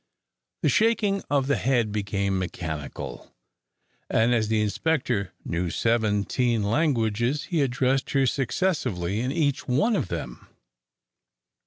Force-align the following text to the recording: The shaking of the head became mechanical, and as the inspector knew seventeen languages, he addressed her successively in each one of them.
The 0.63 0.69
shaking 0.69 1.21
of 1.29 1.45
the 1.45 1.57
head 1.57 1.91
became 1.91 2.39
mechanical, 2.39 3.35
and 4.09 4.33
as 4.33 4.47
the 4.47 4.59
inspector 4.59 5.31
knew 5.45 5.69
seventeen 5.69 6.63
languages, 6.63 7.43
he 7.43 7.61
addressed 7.61 8.09
her 8.13 8.25
successively 8.25 9.19
in 9.19 9.31
each 9.31 9.67
one 9.67 9.95
of 9.95 10.07
them. 10.07 10.47